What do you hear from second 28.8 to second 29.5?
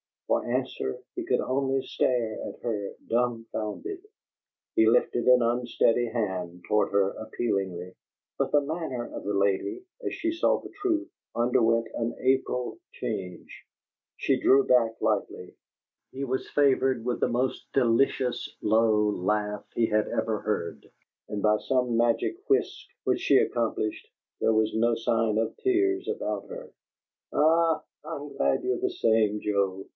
same,